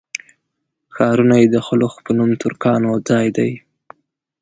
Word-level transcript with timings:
ښارونه 0.95 1.35
یې 1.41 1.47
د 1.51 1.57
خلُخ 1.67 1.93
په 2.05 2.11
نوم 2.17 2.31
ترکانو 2.43 2.91
ځای 3.09 3.27
دی. 3.37 3.51